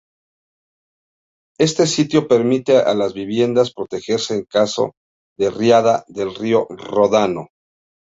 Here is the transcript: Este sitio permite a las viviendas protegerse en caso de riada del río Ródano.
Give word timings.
Este 1.59 1.85
sitio 1.85 2.27
permite 2.27 2.79
a 2.79 2.95
las 2.95 3.13
viviendas 3.13 3.71
protegerse 3.71 4.33
en 4.33 4.45
caso 4.45 4.93
de 5.37 5.51
riada 5.51 6.05
del 6.07 6.33
río 6.33 6.65
Ródano. 6.71 7.49